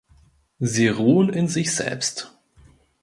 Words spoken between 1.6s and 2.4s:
selbst.